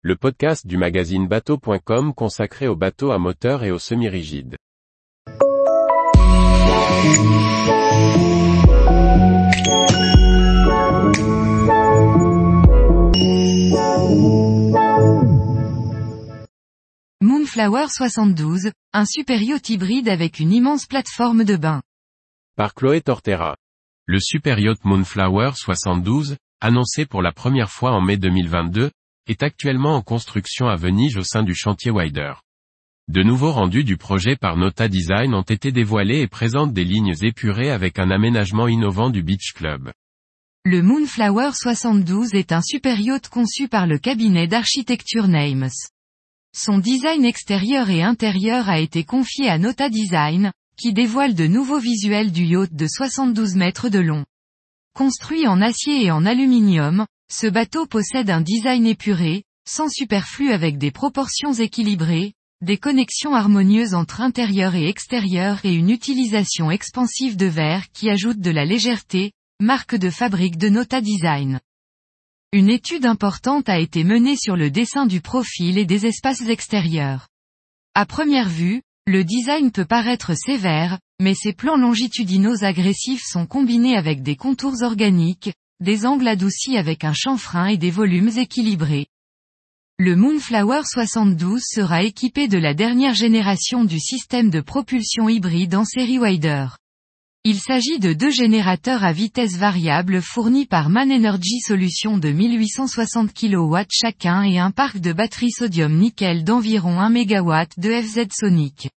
[0.00, 4.54] le podcast du magazine bateau.com consacré aux bateaux à moteur et aux semi-rigides.
[17.20, 21.82] Moonflower 72, un super yacht hybride avec une immense plateforme de bain.
[22.56, 23.56] Par Chloé Tortera.
[24.06, 28.92] Le super yacht Moonflower 72, annoncé pour la première fois en mai 2022,
[29.28, 32.32] est actuellement en construction à Venise au sein du chantier Wider.
[33.08, 37.14] De nouveaux rendus du projet par Nota Design ont été dévoilés et présentent des lignes
[37.22, 39.92] épurées avec un aménagement innovant du Beach Club.
[40.64, 45.70] Le Moonflower 72 est un super yacht conçu par le cabinet d'architecture Names.
[46.54, 51.78] Son design extérieur et intérieur a été confié à Nota Design, qui dévoile de nouveaux
[51.78, 54.24] visuels du yacht de 72 mètres de long.
[54.94, 60.78] Construit en acier et en aluminium, ce bateau possède un design épuré, sans superflu avec
[60.78, 62.32] des proportions équilibrées,
[62.62, 68.40] des connexions harmonieuses entre intérieur et extérieur et une utilisation expansive de verre qui ajoute
[68.40, 71.60] de la légèreté, marque de fabrique de Nota Design.
[72.52, 77.28] Une étude importante a été menée sur le dessin du profil et des espaces extérieurs.
[77.94, 83.96] À première vue, le design peut paraître sévère, mais ces plans longitudinaux agressifs sont combinés
[83.96, 89.06] avec des contours organiques, des angles adoucis avec un chanfrein et des volumes équilibrés.
[89.98, 95.84] Le Moonflower 72 sera équipé de la dernière génération du système de propulsion hybride en
[95.84, 96.66] série Wider.
[97.44, 103.32] Il s'agit de deux générateurs à vitesse variable fournis par Man Energy Solutions de 1860
[103.32, 108.90] kW chacun et un parc de batteries sodium-nickel d'environ 1 MW de FZ Sonic.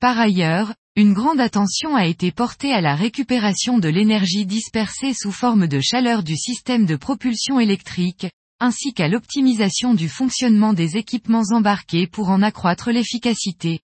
[0.00, 5.32] Par ailleurs, une grande attention a été portée à la récupération de l'énergie dispersée sous
[5.32, 8.26] forme de chaleur du système de propulsion électrique,
[8.58, 13.80] ainsi qu'à l'optimisation du fonctionnement des équipements embarqués pour en accroître l'efficacité.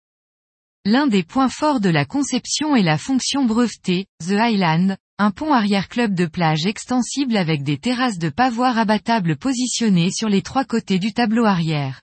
[0.86, 5.52] L'un des points forts de la conception est la fonction brevetée, The Island, un pont
[5.52, 10.64] arrière club de plage extensible avec des terrasses de pavoirs abattables positionnées sur les trois
[10.64, 12.00] côtés du tableau arrière.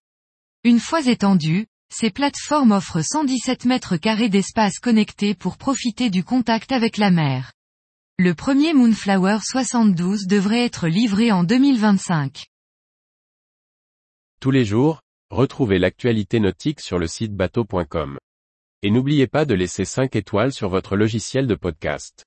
[0.63, 6.71] Une fois étendues, ces plateformes offrent 117 mètres carrés d'espace connecté pour profiter du contact
[6.71, 7.51] avec la mer.
[8.17, 12.45] Le premier Moonflower 72 devrait être livré en 2025.
[14.39, 18.17] Tous les jours, retrouvez l'actualité nautique sur le site bateau.com.
[18.83, 22.25] Et n'oubliez pas de laisser 5 étoiles sur votre logiciel de podcast.